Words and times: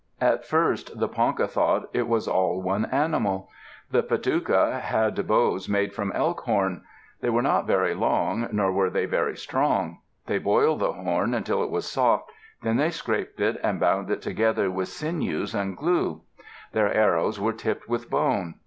At 0.19 0.43
first 0.45 0.97
the 0.99 1.07
Ponca 1.07 1.47
thought 1.47 1.87
it 1.93 2.07
was 2.07 2.27
all 2.27 2.59
one 2.59 2.85
animal. 2.85 3.49
The 3.91 4.01
Padouca 4.01 4.79
had 4.79 5.27
bows 5.27 5.69
made 5.69 5.93
from 5.93 6.11
elk 6.13 6.39
horn. 6.39 6.81
They 7.19 7.29
were 7.29 7.43
not 7.43 7.67
very 7.67 7.93
long, 7.93 8.47
nor 8.51 8.71
were 8.71 8.89
they 8.89 9.05
very 9.05 9.37
strong. 9.37 9.99
They 10.25 10.39
boiled 10.39 10.79
the 10.79 10.91
horn 10.93 11.35
until 11.35 11.63
it 11.63 11.69
was 11.69 11.85
soft; 11.87 12.31
then 12.63 12.77
they 12.77 12.89
scraped 12.89 13.39
it, 13.39 13.59
and 13.63 13.79
bound 13.79 14.09
it 14.09 14.23
together 14.23 14.71
with 14.71 14.87
sinews 14.89 15.53
and 15.53 15.77
glue. 15.77 16.21
Their 16.71 16.91
arrows 16.91 17.39
were 17.39 17.53
tipped 17.53 17.87
with 17.87 18.09
bone. 18.09 18.55